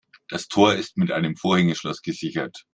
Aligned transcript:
Das 0.29 0.47
Tor 0.47 0.73
ist 0.73 0.97
mit 0.97 1.11
einem 1.11 1.35
Vorhängeschloss 1.35 2.01
gesichert. 2.01 2.63